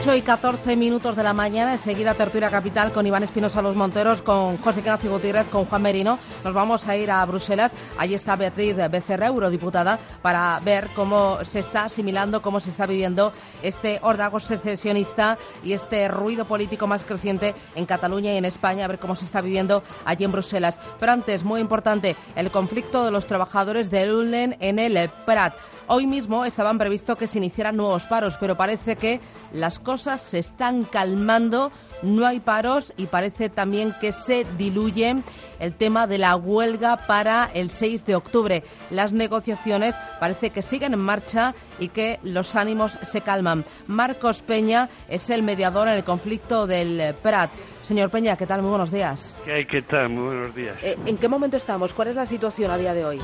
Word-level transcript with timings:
8 0.00 0.16
y 0.16 0.22
14 0.22 0.76
minutos 0.76 1.14
de 1.14 1.22
la 1.22 1.32
mañana, 1.32 1.72
enseguida 1.72 2.14
Tertulia 2.14 2.50
Capital 2.50 2.92
con 2.92 3.06
Iván 3.06 3.22
Espinosa 3.22 3.62
Los 3.62 3.76
Monteros, 3.76 4.22
con 4.22 4.58
José 4.58 4.80
Ignacio 4.80 5.10
Gutiérrez, 5.10 5.46
con 5.46 5.66
Juan 5.66 5.82
Merino. 5.82 6.18
Nos 6.42 6.52
vamos 6.52 6.86
a 6.88 6.96
ir 6.96 7.10
a 7.10 7.24
Bruselas. 7.24 7.72
Allí 7.96 8.14
está 8.14 8.34
Beatriz 8.36 8.76
Becerra, 8.90 9.28
eurodiputada, 9.28 9.98
para 10.20 10.60
ver 10.64 10.88
cómo 10.94 11.38
se 11.44 11.60
está 11.60 11.84
asimilando, 11.84 12.42
cómo 12.42 12.60
se 12.60 12.70
está 12.70 12.86
viviendo 12.86 13.32
este 13.62 14.00
órdago 14.02 14.40
secesionista 14.40 15.38
y 15.62 15.72
este 15.74 16.08
ruido 16.08 16.44
político 16.44 16.86
más 16.86 17.04
creciente 17.04 17.54
en 17.74 17.86
Cataluña 17.86 18.32
y 18.34 18.36
en 18.36 18.46
España, 18.46 18.84
a 18.84 18.88
ver 18.88 18.98
cómo 18.98 19.14
se 19.14 19.24
está 19.24 19.40
viviendo 19.40 19.82
allí 20.04 20.24
en 20.24 20.32
Bruselas. 20.32 20.78
Pero 20.98 21.12
antes, 21.12 21.44
muy 21.44 21.60
importante, 21.60 22.16
el 22.34 22.50
conflicto 22.50 23.04
de 23.04 23.12
los 23.12 23.26
trabajadores 23.26 23.90
de 23.90 24.12
Ullen 24.12 24.56
en 24.60 24.78
el 24.78 25.08
Prat. 25.24 25.54
Hoy 25.86 26.06
mismo 26.06 26.46
estaban 26.46 26.78
previsto 26.78 27.14
que 27.14 27.26
se 27.26 27.38
iniciaran 27.38 27.76
nuevos 27.76 28.06
paros, 28.06 28.36
pero 28.40 28.56
parece 28.56 28.96
que 28.96 29.20
las 29.52 29.78
cosas 29.84 30.20
se 30.20 30.38
están 30.38 30.82
calmando, 30.82 31.70
no 32.02 32.26
hay 32.26 32.40
paros 32.40 32.92
y 32.96 33.06
parece 33.06 33.48
también 33.48 33.94
que 34.00 34.12
se 34.12 34.44
diluye 34.56 35.14
el 35.60 35.74
tema 35.74 36.06
de 36.06 36.18
la 36.18 36.36
huelga 36.36 37.06
para 37.06 37.48
el 37.54 37.70
6 37.70 38.04
de 38.04 38.16
octubre. 38.16 38.64
Las 38.90 39.12
negociaciones 39.12 39.94
parece 40.18 40.50
que 40.50 40.62
siguen 40.62 40.94
en 40.94 41.00
marcha 41.00 41.54
y 41.78 41.88
que 41.88 42.18
los 42.22 42.56
ánimos 42.56 42.98
se 43.02 43.20
calman. 43.20 43.64
Marcos 43.86 44.42
Peña 44.42 44.88
es 45.08 45.30
el 45.30 45.42
mediador 45.42 45.88
en 45.88 45.94
el 45.94 46.04
conflicto 46.04 46.66
del 46.66 47.14
Prat. 47.22 47.52
Señor 47.82 48.10
Peña, 48.10 48.36
¿qué 48.36 48.46
tal? 48.46 48.62
Muy 48.62 48.70
buenos 48.70 48.90
días. 48.90 49.36
¿Qué 49.44 49.66
¿Qué 49.74 49.82
tal? 49.82 50.08
Muy 50.08 50.24
buenos 50.24 50.54
días. 50.54 50.76
Eh, 50.82 50.96
¿En 51.04 51.18
qué 51.18 51.28
momento 51.28 51.56
estamos? 51.56 51.92
¿Cuál 51.92 52.08
es 52.08 52.16
la 52.16 52.24
situación 52.24 52.70
a 52.70 52.78
día 52.78 52.94
de 52.94 53.04
hoy? 53.04 53.18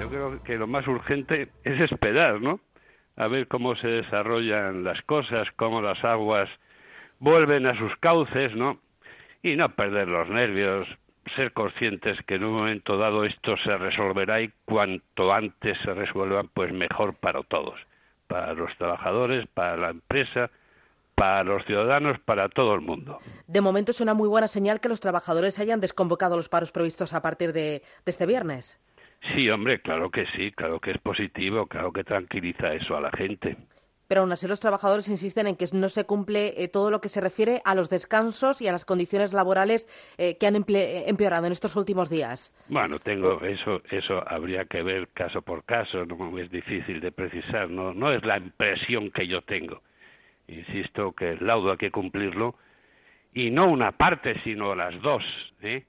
Yo 0.00 0.08
creo 0.08 0.42
que 0.42 0.56
lo 0.56 0.66
más 0.66 0.86
urgente 0.88 1.50
es 1.64 1.80
esperar, 1.80 2.40
¿no? 2.40 2.60
A 3.18 3.26
ver 3.26 3.48
cómo 3.48 3.74
se 3.76 3.88
desarrollan 3.88 4.84
las 4.84 5.02
cosas, 5.02 5.48
cómo 5.56 5.82
las 5.82 6.02
aguas 6.04 6.48
vuelven 7.18 7.66
a 7.66 7.76
sus 7.76 7.94
cauces, 7.96 8.54
¿no? 8.54 8.78
Y 9.42 9.56
no 9.56 9.68
perder 9.74 10.08
los 10.08 10.28
nervios, 10.28 10.86
ser 11.34 11.52
conscientes 11.52 12.16
que 12.26 12.36
en 12.36 12.44
un 12.44 12.54
momento 12.54 12.96
dado 12.96 13.24
esto 13.24 13.56
se 13.64 13.76
resolverá 13.76 14.40
y 14.40 14.52
cuanto 14.64 15.32
antes 15.32 15.76
se 15.84 15.94
resuelva, 15.94 16.44
pues 16.44 16.72
mejor 16.72 17.14
para 17.14 17.42
todos, 17.42 17.78
para 18.28 18.54
los 18.54 18.74
trabajadores, 18.76 19.46
para 19.52 19.76
la 19.76 19.90
empresa, 19.90 20.50
para 21.14 21.42
los 21.42 21.64
ciudadanos, 21.64 22.18
para 22.20 22.48
todo 22.48 22.74
el 22.74 22.80
mundo. 22.80 23.18
De 23.48 23.60
momento 23.60 23.90
es 23.90 24.00
una 24.00 24.14
muy 24.14 24.28
buena 24.28 24.46
señal 24.46 24.80
que 24.80 24.88
los 24.88 25.00
trabajadores 25.00 25.58
hayan 25.58 25.80
desconvocado 25.80 26.36
los 26.36 26.48
paros 26.48 26.70
previstos 26.70 27.12
a 27.12 27.20
partir 27.20 27.52
de, 27.52 27.82
de 28.04 28.10
este 28.10 28.26
viernes. 28.26 28.78
Sí, 29.34 29.48
hombre, 29.50 29.80
claro 29.80 30.10
que 30.10 30.24
sí, 30.36 30.52
claro 30.52 30.80
que 30.80 30.92
es 30.92 30.98
positivo, 30.98 31.66
claro 31.66 31.92
que 31.92 32.04
tranquiliza 32.04 32.72
eso 32.74 32.96
a 32.96 33.00
la 33.00 33.10
gente. 33.10 33.56
Pero 34.06 34.22
aún 34.22 34.32
así 34.32 34.48
los 34.48 34.58
trabajadores 34.60 35.08
insisten 35.08 35.48
en 35.48 35.56
que 35.56 35.66
no 35.74 35.90
se 35.90 36.04
cumple 36.06 36.54
eh, 36.56 36.68
todo 36.68 36.90
lo 36.90 37.00
que 37.02 37.10
se 37.10 37.20
refiere 37.20 37.60
a 37.66 37.74
los 37.74 37.90
descansos 37.90 38.62
y 38.62 38.66
a 38.68 38.72
las 38.72 38.86
condiciones 38.86 39.34
laborales 39.34 39.86
eh, 40.16 40.38
que 40.38 40.46
han 40.46 40.54
emple- 40.54 41.02
empeorado 41.06 41.44
en 41.44 41.52
estos 41.52 41.76
últimos 41.76 42.08
días. 42.08 42.50
Bueno, 42.70 43.00
tengo 43.00 43.42
eso, 43.42 43.82
eso 43.90 44.22
habría 44.26 44.64
que 44.64 44.82
ver 44.82 45.08
caso 45.08 45.42
por 45.42 45.64
caso, 45.64 46.06
no 46.06 46.38
es 46.38 46.50
difícil 46.50 47.00
de 47.00 47.12
precisar, 47.12 47.68
no, 47.68 47.92
no 47.92 48.10
es 48.12 48.24
la 48.24 48.38
impresión 48.38 49.10
que 49.10 49.26
yo 49.26 49.42
tengo. 49.42 49.82
Insisto 50.46 51.12
que 51.12 51.32
el 51.32 51.46
laudo 51.46 51.72
hay 51.72 51.76
que 51.76 51.90
cumplirlo 51.90 52.54
y 53.34 53.50
no 53.50 53.70
una 53.70 53.92
parte, 53.92 54.40
sino 54.42 54.74
las 54.74 54.98
dos, 55.02 55.22
¿eh? 55.60 55.84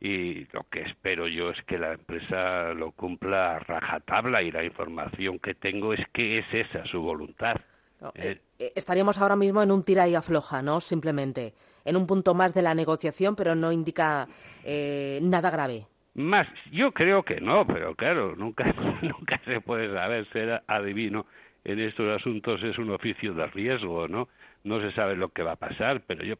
Y 0.00 0.46
lo 0.52 0.64
que 0.70 0.82
espero 0.82 1.26
yo 1.26 1.50
es 1.50 1.60
que 1.64 1.78
la 1.78 1.92
empresa 1.92 2.72
lo 2.74 2.92
cumpla 2.92 3.56
a 3.56 3.58
rajatabla 3.58 4.42
y 4.42 4.52
la 4.52 4.64
información 4.64 5.38
que 5.40 5.54
tengo 5.54 5.92
es 5.92 6.06
que 6.12 6.38
es 6.38 6.46
esa 6.52 6.84
su 6.86 7.00
voluntad. 7.00 7.56
No, 8.00 8.12
Eh, 8.14 8.40
eh, 8.60 8.72
estaríamos 8.76 9.18
ahora 9.18 9.34
mismo 9.34 9.60
en 9.60 9.72
un 9.72 9.82
tira 9.82 10.06
y 10.06 10.14
afloja, 10.14 10.62
¿no? 10.62 10.80
Simplemente. 10.80 11.52
En 11.84 11.96
un 11.96 12.06
punto 12.06 12.32
más 12.32 12.54
de 12.54 12.62
la 12.62 12.74
negociación, 12.74 13.34
pero 13.34 13.56
no 13.56 13.72
indica 13.72 14.28
eh, 14.64 15.18
nada 15.22 15.50
grave. 15.50 15.86
Más, 16.14 16.46
yo 16.70 16.92
creo 16.92 17.24
que 17.24 17.40
no, 17.40 17.66
pero 17.66 17.94
claro, 17.96 18.36
nunca, 18.36 18.64
nunca 19.02 19.40
se 19.44 19.60
puede 19.60 19.92
saber, 19.92 20.28
ser 20.32 20.62
adivino 20.68 21.26
en 21.64 21.80
estos 21.80 22.08
asuntos 22.20 22.62
es 22.62 22.78
un 22.78 22.90
oficio 22.90 23.34
de 23.34 23.46
riesgo, 23.48 24.08
¿no? 24.08 24.28
No 24.64 24.80
se 24.80 24.92
sabe 24.92 25.16
lo 25.16 25.30
que 25.30 25.42
va 25.42 25.52
a 25.52 25.56
pasar, 25.56 26.02
pero 26.06 26.24
yo 26.24 26.36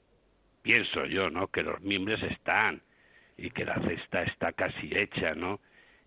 pienso 0.62 1.04
yo, 1.06 1.28
¿no? 1.28 1.48
Que 1.48 1.62
los 1.62 1.80
miembros 1.80 2.22
están 2.22 2.80
y 3.38 3.50
que 3.50 3.64
la 3.64 3.80
cesta 3.80 4.24
está 4.24 4.52
casi 4.52 4.90
hecha, 4.92 5.34
¿no? 5.34 5.60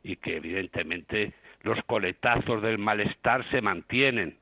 Y 0.04 0.18
que 0.18 0.38
evidentemente 0.38 1.34
los 1.62 1.80
coletazos 1.86 2.62
del 2.62 2.78
malestar 2.78 3.50
se 3.50 3.62
mantienen, 3.62 4.38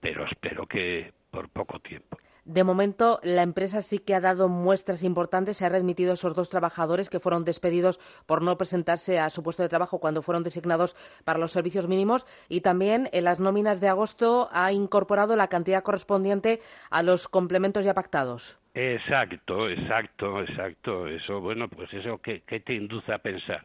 pero 0.00 0.24
espero 0.24 0.66
que 0.66 1.12
por 1.30 1.48
poco 1.48 1.80
tiempo. 1.80 2.16
De 2.44 2.64
momento, 2.64 3.20
la 3.22 3.42
empresa 3.42 3.82
sí 3.82 3.98
que 3.98 4.14
ha 4.14 4.20
dado 4.20 4.48
muestras 4.48 5.02
importantes. 5.02 5.58
Se 5.58 5.66
ha 5.66 5.68
readmitido 5.68 6.10
a 6.10 6.14
esos 6.14 6.34
dos 6.34 6.48
trabajadores 6.48 7.10
que 7.10 7.20
fueron 7.20 7.44
despedidos 7.44 8.00
por 8.26 8.42
no 8.42 8.56
presentarse 8.56 9.20
a 9.20 9.30
su 9.30 9.42
puesto 9.42 9.62
de 9.62 9.68
trabajo 9.68 10.00
cuando 10.00 10.22
fueron 10.22 10.42
designados 10.42 10.96
para 11.24 11.38
los 11.38 11.52
servicios 11.52 11.86
mínimos. 11.86 12.26
Y 12.48 12.62
también 12.62 13.08
en 13.12 13.24
las 13.24 13.40
nóminas 13.40 13.80
de 13.80 13.88
agosto 13.88 14.48
ha 14.52 14.72
incorporado 14.72 15.36
la 15.36 15.48
cantidad 15.48 15.82
correspondiente 15.82 16.60
a 16.90 17.02
los 17.02 17.28
complementos 17.28 17.84
ya 17.84 17.94
pactados. 17.94 18.59
Exacto, 18.74 19.68
exacto, 19.68 20.42
exacto. 20.42 21.06
Eso, 21.06 21.40
bueno, 21.40 21.68
pues 21.68 21.92
eso, 21.92 22.18
¿qué, 22.18 22.42
qué 22.46 22.60
te 22.60 22.74
induce 22.74 23.12
a 23.12 23.18
pensar? 23.18 23.64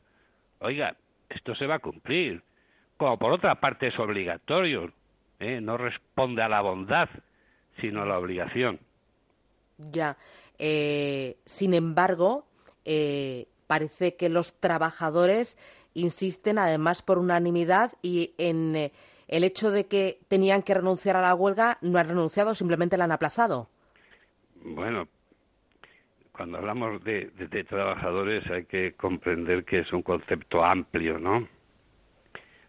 Oiga, 0.59 0.95
esto 1.29 1.55
se 1.55 1.67
va 1.67 1.75
a 1.75 1.79
cumplir. 1.79 2.41
Como 2.97 3.17
por 3.17 3.31
otra 3.33 3.55
parte 3.55 3.87
es 3.87 3.99
obligatorio, 3.99 4.91
¿eh? 5.39 5.59
no 5.61 5.77
responde 5.77 6.41
a 6.41 6.49
la 6.49 6.61
bondad, 6.61 7.09
sino 7.81 8.03
a 8.03 8.05
la 8.05 8.17
obligación. 8.17 8.79
Ya. 9.77 10.17
Eh, 10.57 11.37
sin 11.45 11.73
embargo, 11.73 12.45
eh, 12.85 13.47
parece 13.67 14.15
que 14.15 14.29
los 14.29 14.53
trabajadores 14.59 15.57
insisten, 15.93 16.57
además 16.57 17.01
por 17.01 17.17
unanimidad, 17.17 17.93
y 18.01 18.33
en 18.37 18.75
eh, 18.75 18.91
el 19.27 19.43
hecho 19.43 19.71
de 19.71 19.87
que 19.87 20.19
tenían 20.27 20.63
que 20.63 20.73
renunciar 20.73 21.17
a 21.17 21.21
la 21.21 21.35
huelga, 21.35 21.77
no 21.81 21.99
han 21.99 22.07
renunciado, 22.07 22.55
simplemente 22.55 22.97
la 22.97 23.05
han 23.05 23.11
aplazado. 23.11 23.69
Bueno, 24.65 25.07
cuando 26.31 26.57
hablamos 26.57 27.03
de, 27.03 27.27
de- 27.37 27.47
de 27.47 27.63
trabajadores 27.63 28.49
hay 28.49 28.65
que 28.65 28.93
comprender 28.93 29.63
que 29.63 29.79
es 29.79 29.93
un 29.93 30.01
concepto 30.01 30.63
amplio, 30.63 31.19
¿no? 31.19 31.47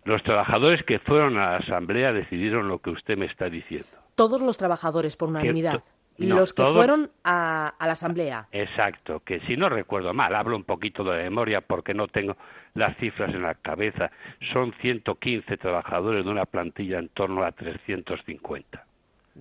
Los 0.05 0.23
trabajadores 0.23 0.85
que 0.85 0.99
fueron 1.01 1.37
a 1.37 1.53
la 1.53 1.57
asamblea 1.57 2.13
decidieron 2.13 2.69
lo 2.69 2.79
que 2.81 2.91
usted 2.91 3.17
me 3.17 3.27
está 3.27 3.49
diciendo. 3.49 3.89
Todos 4.15 4.41
los 4.41 4.57
trabajadores, 4.57 5.17
por 5.17 5.31
unanimidad. 5.31 5.83
no, 6.19 6.37
los 6.37 6.55
que 6.55 6.63
todo- 6.63 6.75
fueron 6.75 7.11
a, 7.25 7.67
a 7.79 7.87
la 7.87 7.93
asamblea. 7.95 8.47
Exacto, 8.53 9.21
que 9.21 9.41
si 9.41 9.57
no 9.57 9.69
recuerdo 9.69 10.15
mal, 10.15 10.35
hablo 10.35 10.55
un 10.57 10.65
poquito 10.65 11.03
de 11.03 11.25
memoria 11.25 11.61
porque 11.61 11.93
no 11.93 12.07
tengo 12.09 12.37
las 12.75 12.97
cifras 12.99 13.35
en 13.35 13.43
la 13.43 13.55
cabeza, 13.55 14.11
son 14.53 14.73
115 14.81 15.57
trabajadores 15.57 16.25
de 16.25 16.31
una 16.31 16.47
plantilla 16.47 16.99
en 17.01 17.09
torno 17.09 17.43
a 17.43 17.51
350. 17.53 18.85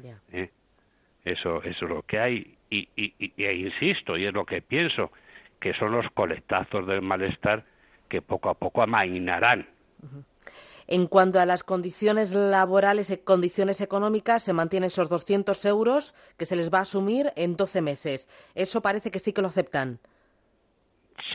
Ya. 0.03 0.17
¿eh? 0.33 0.49
Eso, 1.25 1.61
eso 1.63 1.85
es 1.85 1.89
lo 1.91 2.03
que 2.03 2.19
hay. 2.19 2.57
Y, 2.69 2.87
y, 2.95 3.13
y- 3.19 3.43
e 3.43 3.53
insisto, 3.55 4.15
y 4.17 4.25
es 4.25 4.33
lo 4.33 4.45
que 4.45 4.61
pienso, 4.61 5.11
que 5.59 5.73
son 5.73 5.91
los 5.91 6.05
coletazos 6.13 6.85
del 6.87 7.01
malestar 7.01 7.65
que 8.09 8.21
poco 8.21 8.49
a 8.49 8.53
poco 8.53 8.81
amainarán. 8.83 9.67
En 10.87 11.07
cuanto 11.07 11.39
a 11.39 11.47
las 11.47 11.63
condiciones 11.63 12.31
laborales 12.33 13.09
y 13.09 13.17
condiciones 13.17 13.81
económicas, 13.81 14.43
se 14.43 14.53
mantienen 14.53 14.87
esos 14.87 15.09
200 15.09 15.65
euros 15.65 16.13
que 16.37 16.45
se 16.45 16.55
les 16.55 16.71
va 16.71 16.79
a 16.79 16.81
asumir 16.81 17.31
en 17.35 17.55
12 17.55 17.81
meses. 17.81 18.29
Eso 18.53 18.81
parece 18.81 19.09
que 19.09 19.17
sí 19.19 19.33
que 19.33 19.41
lo 19.41 19.47
aceptan. 19.47 19.97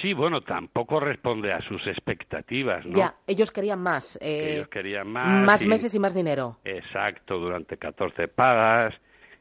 Sí, 0.00 0.12
bueno, 0.12 0.42
tampoco 0.42 1.00
responde 1.00 1.52
a 1.52 1.60
sus 1.62 1.84
expectativas, 1.88 2.84
¿no? 2.86 2.96
Ya, 2.98 3.14
ellos 3.26 3.50
querían 3.50 3.80
más. 3.80 4.16
Eh, 4.20 4.52
ellos 4.54 4.68
querían 4.68 5.08
más. 5.08 5.42
más 5.42 5.62
y- 5.62 5.66
meses 5.66 5.94
y 5.94 5.98
más 5.98 6.14
dinero. 6.14 6.58
Exacto, 6.64 7.38
durante 7.38 7.76
14 7.76 8.28
pagas 8.28 8.94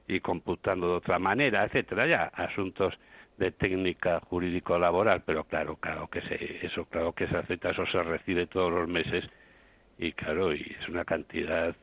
y 0.10 0.20
computando 0.20 0.88
de 0.88 0.94
otra 0.96 1.20
manera, 1.20 1.64
etcétera, 1.64 2.08
ya 2.08 2.24
asuntos 2.34 2.96
de 3.38 3.52
técnica 3.52 4.20
jurídico-laboral, 4.22 5.22
pero 5.24 5.44
claro, 5.46 5.78
claro 5.78 6.10
que 6.10 6.20
se, 6.22 6.66
eso 6.66 6.86
claro 6.86 7.14
que 7.14 7.28
se 7.28 7.38
acepta, 7.38 7.70
eso 7.70 7.86
se 7.86 8.02
recibe 8.04 8.48
todos 8.48 8.72
los 8.72 8.90
meses 8.90 9.24
y 10.00 10.12
claro, 10.14 10.54
y 10.54 10.76
es 10.82 10.90
una 10.90 11.06
cantidad, 11.06 11.76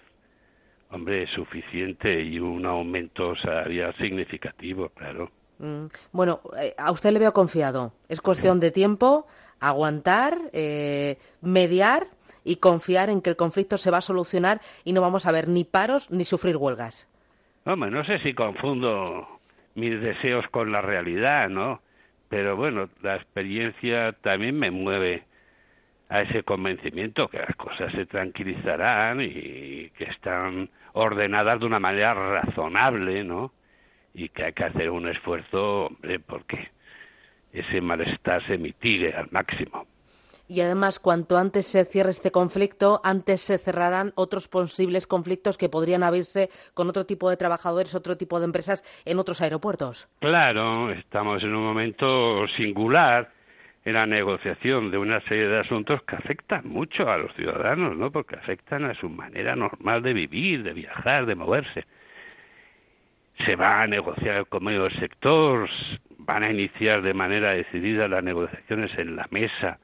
hombre, 0.90 1.26
suficiente 1.28 2.20
y 2.20 2.40
un 2.40 2.66
aumento 2.66 3.36
salarial 3.36 3.94
significativo, 3.96 4.88
claro. 4.90 5.30
Mm, 5.58 5.86
Bueno, 6.12 6.40
eh, 6.60 6.74
a 6.76 6.90
usted 6.90 7.12
le 7.12 7.20
veo 7.20 7.32
confiado. 7.32 7.92
Es 8.08 8.20
cuestión 8.20 8.58
de 8.58 8.72
tiempo, 8.72 9.26
aguantar, 9.60 10.38
eh, 10.52 11.16
mediar 11.40 12.08
y 12.44 12.56
confiar 12.56 13.08
en 13.08 13.22
que 13.22 13.30
el 13.30 13.36
conflicto 13.36 13.78
se 13.78 13.90
va 13.90 13.98
a 13.98 14.02
solucionar 14.02 14.60
y 14.84 14.92
no 14.92 15.00
vamos 15.00 15.26
a 15.26 15.32
ver 15.32 15.48
ni 15.48 15.64
paros 15.64 16.10
ni 16.10 16.24
sufrir 16.24 16.56
huelgas. 16.56 17.08
Hombre, 17.68 17.90
no 17.90 18.04
sé 18.04 18.20
si 18.20 18.32
confundo 18.32 19.40
mis 19.74 20.00
deseos 20.00 20.46
con 20.50 20.70
la 20.70 20.82
realidad, 20.82 21.48
¿no? 21.48 21.82
Pero 22.28 22.54
bueno, 22.54 22.88
la 23.02 23.16
experiencia 23.16 24.12
también 24.22 24.56
me 24.56 24.70
mueve 24.70 25.24
a 26.08 26.22
ese 26.22 26.44
convencimiento 26.44 27.26
que 27.26 27.40
las 27.40 27.56
cosas 27.56 27.92
se 27.92 28.06
tranquilizarán 28.06 29.20
y 29.20 29.90
que 29.98 30.04
están 30.04 30.70
ordenadas 30.92 31.58
de 31.58 31.66
una 31.66 31.80
manera 31.80 32.14
razonable, 32.14 33.24
¿no? 33.24 33.52
Y 34.14 34.28
que 34.28 34.44
hay 34.44 34.52
que 34.52 34.62
hacer 34.62 34.88
un 34.88 35.08
esfuerzo, 35.08 35.86
hombre, 35.86 36.20
porque 36.20 36.68
ese 37.52 37.80
malestar 37.80 38.46
se 38.46 38.58
mitigue 38.58 39.12
al 39.12 39.26
máximo. 39.32 39.88
Y 40.48 40.60
además, 40.60 41.00
cuanto 41.00 41.36
antes 41.36 41.66
se 41.66 41.84
cierre 41.84 42.10
este 42.10 42.30
conflicto, 42.30 43.00
antes 43.02 43.40
se 43.40 43.58
cerrarán 43.58 44.12
otros 44.14 44.46
posibles 44.46 45.06
conflictos 45.06 45.58
que 45.58 45.68
podrían 45.68 46.04
abrirse 46.04 46.50
con 46.72 46.88
otro 46.88 47.04
tipo 47.04 47.28
de 47.28 47.36
trabajadores, 47.36 47.94
otro 47.94 48.16
tipo 48.16 48.38
de 48.38 48.44
empresas 48.44 48.84
en 49.04 49.18
otros 49.18 49.40
aeropuertos. 49.40 50.08
Claro, 50.20 50.92
estamos 50.92 51.42
en 51.42 51.54
un 51.54 51.64
momento 51.64 52.46
singular 52.56 53.30
en 53.84 53.94
la 53.94 54.06
negociación 54.06 54.90
de 54.90 54.98
una 54.98 55.20
serie 55.22 55.48
de 55.48 55.60
asuntos 55.60 56.02
que 56.02 56.16
afectan 56.16 56.68
mucho 56.68 57.08
a 57.08 57.18
los 57.18 57.32
ciudadanos, 57.34 57.96
¿no? 57.96 58.10
Porque 58.10 58.36
afectan 58.36 58.84
a 58.84 58.94
su 58.94 59.08
manera 59.08 59.56
normal 59.56 60.02
de 60.02 60.12
vivir, 60.12 60.62
de 60.62 60.72
viajar, 60.72 61.26
de 61.26 61.34
moverse. 61.34 61.84
Se 63.44 63.54
va 63.54 63.82
a 63.82 63.86
negociar 63.86 64.36
el 64.36 64.46
convenio 64.46 64.84
del 64.84 64.98
sector, 64.98 65.68
van 66.18 66.42
a 66.42 66.50
iniciar 66.50 67.02
de 67.02 67.14
manera 67.14 67.50
decidida 67.50 68.08
las 68.08 68.24
negociaciones 68.24 68.90
en 68.98 69.14
la 69.14 69.26
mesa 69.30 69.78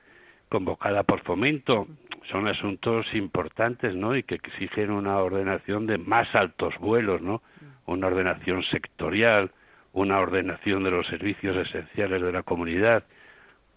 convocada 0.53 1.03
por 1.03 1.23
fomento. 1.23 1.89
Son 2.31 2.47
asuntos 2.47 3.07
importantes 3.15 3.95
no 3.95 4.15
y 4.15 4.23
que 4.23 4.35
exigen 4.35 4.91
una 4.91 5.17
ordenación 5.17 5.87
de 5.87 5.97
más 5.97 6.33
altos 6.35 6.75
vuelos 6.79 7.23
no 7.23 7.43
una 7.87 8.09
ordenación 8.09 8.63
sectorial 8.65 9.51
una 9.93 10.19
ordenación 10.19 10.85
de 10.85 10.91
los 10.91 11.07
servicios 11.07 11.57
esenciales 11.57 12.23
de 12.23 12.33
la 12.33 12.43
comunidad. 12.43 13.05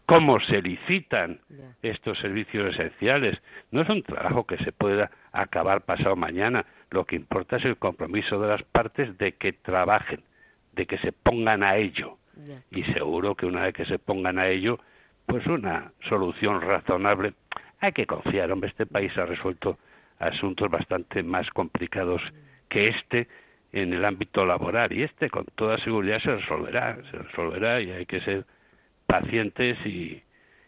Cómo 0.06 0.40
se 0.40 0.62
licitan 0.62 1.40
estos 1.82 2.18
servicios 2.20 2.74
esenciales 2.74 3.38
no 3.72 3.82
es 3.82 3.90
un 3.90 4.04
trabajo 4.04 4.46
que 4.46 4.58
se 4.58 4.72
pueda 4.72 5.12
acabar 5.32 5.82
pasado 5.82 6.16
mañana. 6.16 6.66
Lo 6.92 7.06
que 7.06 7.16
importa 7.16 7.58
es 7.58 7.66
el 7.66 7.78
compromiso 7.78 8.40
de 8.40 8.48
las 8.50 8.64
partes 8.64 9.18
de 9.18 9.34
que 9.34 9.54
trabajen 9.54 10.22
de 10.74 10.86
que 10.86 10.98
se 11.00 11.12
pongan 11.12 11.64
a 11.64 11.78
ello. 11.78 12.18
Y 12.72 12.84
seguro 12.94 13.36
que 13.36 13.46
una 13.46 13.64
vez 13.64 13.74
que 13.74 13.86
se 13.86 13.98
pongan 13.98 14.38
a 14.38 14.48
ello 14.50 14.80
pues 15.26 15.46
una 15.48 15.92
solución 16.10 16.62
razonable. 16.62 17.34
Hay 17.80 17.92
que 17.92 18.06
confiar, 18.06 18.52
hombre, 18.52 18.70
este 18.70 18.86
país 18.86 19.12
ha 19.18 19.26
resuelto 19.26 19.78
asuntos 20.20 20.70
bastante 20.70 21.24
más 21.24 21.50
complicados 21.50 22.22
que 22.70 22.90
este 22.90 23.28
en 23.74 23.94
el 23.94 24.06
ámbito 24.06 24.46
laboral 24.46 24.94
y 24.94 25.04
este 25.04 25.30
con 25.30 25.46
toda 25.56 25.78
seguridad 25.80 26.20
se 26.22 26.36
resolverá, 26.36 26.98
se 27.12 27.18
resolverá 27.18 27.82
y 27.82 27.92
hay 27.92 28.06
que 28.06 28.22
ser 28.22 28.46
pacientes 29.06 29.78
y, 29.86 30.24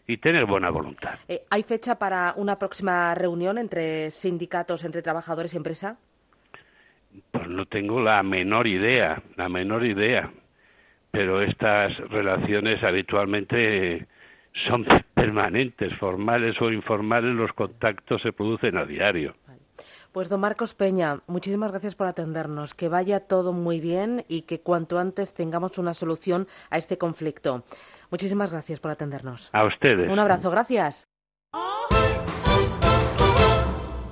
y 0.06 0.16
tener 0.18 0.44
buena 0.44 0.70
voluntad. 0.70 1.18
Eh, 1.28 1.42
¿Hay 1.50 1.62
fecha 1.62 1.98
para 1.98 2.34
una 2.36 2.58
próxima 2.58 3.14
reunión 3.14 3.56
entre 3.56 4.10
sindicatos, 4.10 4.84
entre 4.84 5.02
trabajadores 5.02 5.54
y 5.54 5.56
empresa? 5.56 5.96
Pues 7.30 7.48
no 7.48 7.64
tengo 7.66 8.00
la 8.00 8.22
menor 8.22 8.66
idea, 8.66 9.22
la 9.36 9.48
menor 9.48 9.84
idea. 9.86 10.30
Pero 11.10 11.42
estas 11.42 11.96
relaciones 12.10 12.82
habitualmente 12.82 14.06
son 14.68 14.84
permanentes, 15.14 15.96
formales 15.98 16.60
o 16.60 16.70
informales, 16.70 17.34
los 17.34 17.52
contactos 17.52 18.22
se 18.22 18.32
producen 18.32 18.76
a 18.76 18.84
diario. 18.84 19.34
Pues 20.12 20.28
don 20.28 20.40
Marcos 20.40 20.74
Peña, 20.74 21.20
muchísimas 21.26 21.70
gracias 21.70 21.94
por 21.94 22.06
atendernos. 22.06 22.74
Que 22.74 22.88
vaya 22.88 23.20
todo 23.20 23.52
muy 23.52 23.78
bien 23.80 24.24
y 24.28 24.42
que 24.42 24.60
cuanto 24.60 24.98
antes 24.98 25.34
tengamos 25.34 25.78
una 25.78 25.94
solución 25.94 26.48
a 26.70 26.78
este 26.78 26.98
conflicto. 26.98 27.64
Muchísimas 28.10 28.50
gracias 28.50 28.80
por 28.80 28.90
atendernos. 28.90 29.50
A 29.52 29.66
ustedes. 29.66 30.10
Un 30.10 30.18
abrazo, 30.18 30.50
gracias. 30.50 31.06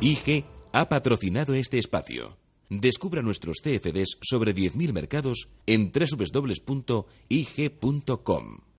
IG 0.00 0.44
ha 0.72 0.88
patrocinado 0.88 1.54
este 1.54 1.78
espacio. 1.78 2.36
Descubra 2.68 3.22
nuestros 3.22 3.62
CFDs 3.62 4.18
sobre 4.20 4.54
10.000 4.54 4.92
mercados 4.92 5.48
en 5.66 5.90
www.ig.com. 5.92 7.06